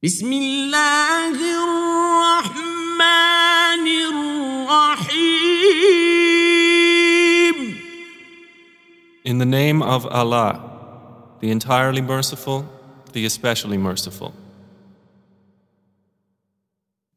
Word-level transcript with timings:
بسم 0.00 0.33
الله 0.33 1.35
الرحمن 2.31 2.97
الرحيم 4.09 5.51
In 9.23 9.37
the 9.37 9.45
name 9.45 9.83
of 9.83 10.07
Allah, 10.07 10.59
the 11.39 11.51
entirely 11.51 12.01
merciful, 12.01 12.65
the 13.13 13.25
especially 13.25 13.77
merciful. 13.77 14.33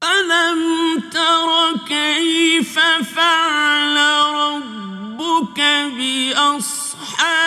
ألم 0.03 1.01
تر 1.11 1.79
كيف 1.89 2.79
فعل 3.17 3.97
ربك 4.35 5.61
بأصحاب 5.97 7.43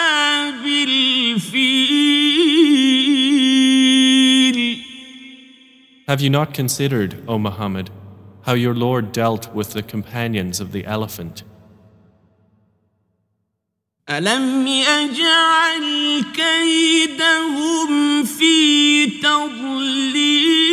Have 6.09 6.21
you 6.21 6.31
not 6.31 6.53
considered, 6.53 7.23
O 7.29 7.39
Muhammad, 7.39 7.91
how 8.43 8.55
your 8.55 8.75
Lord 8.75 9.13
dealt 9.13 9.55
with 9.55 9.73
the 9.73 9.83
companions 9.83 10.61
of 10.61 10.73
the 10.73 10.85
elephant? 10.85 11.45
ألم 14.11 14.67
يجعل 14.67 16.25
كيدهم 16.35 18.25
في 18.25 19.07
تضليل 19.07 20.73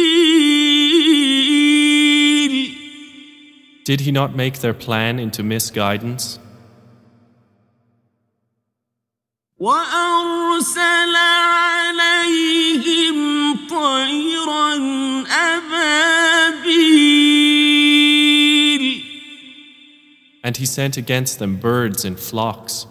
Did 3.85 4.01
he 4.01 4.11
not 4.11 4.35
make 4.35 4.59
their 4.59 4.73
plan 4.73 5.19
into 5.19 5.41
misguidance? 5.43 6.39
وأرسل 9.59 11.15
عليهم 11.15 12.02
And 20.42 20.56
he 20.56 20.66
sent 20.66 20.96
against 20.96 21.38
them 21.38 21.56
birds 21.56 22.04
in 22.04 22.16
flocks. 22.16 22.86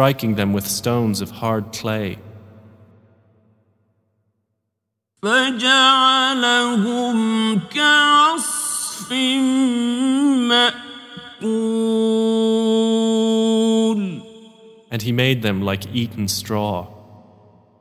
striking 0.00 0.34
them 0.34 0.54
with 0.54 0.66
stones 0.66 1.20
of 1.20 1.30
hard 1.30 1.72
clay. 1.72 2.16
فجعلهم 5.23 7.17
كعصف 7.59 9.13
مأكول 10.49 11.95
And 14.91 15.01
he 15.01 15.11
made 15.11 15.41
them 15.41 15.61
like 15.61 15.83
eaten 15.93 16.27
straw. 16.27 16.87